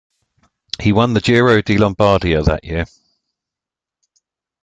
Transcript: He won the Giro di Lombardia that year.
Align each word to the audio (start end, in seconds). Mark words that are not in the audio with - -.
He 0.81 0.91
won 0.93 1.13
the 1.13 1.21
Giro 1.21 1.61
di 1.61 1.77
Lombardia 1.77 2.43
that 2.45 2.63
year. 2.63 2.85